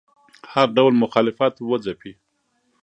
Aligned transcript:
هر 0.53 0.67
ډول 0.77 0.93
مخالفت 1.03 1.53
وځپي 1.59 2.13